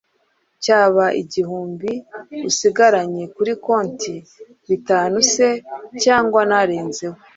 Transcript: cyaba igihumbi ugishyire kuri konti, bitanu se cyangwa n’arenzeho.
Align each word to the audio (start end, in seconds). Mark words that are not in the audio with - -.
cyaba 0.63 1.05
igihumbi 1.21 1.91
ugishyire 2.47 3.23
kuri 3.35 3.53
konti, 3.65 4.15
bitanu 4.69 5.17
se 5.33 5.47
cyangwa 6.03 6.41
n’arenzeho. 6.49 7.17